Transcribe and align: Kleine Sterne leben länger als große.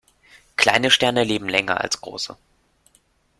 Kleine 0.55 0.89
Sterne 0.89 1.23
leben 1.23 1.47
länger 1.47 1.79
als 1.79 2.01
große. 2.01 2.35